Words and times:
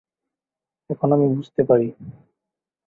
এখন 0.89 1.09
আমি 1.13 1.27
বুঝতে 1.35 1.61
পারি। 1.63 1.87